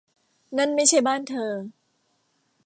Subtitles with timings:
[0.57, 1.53] นั่นไม่ใช่บ้านเธอ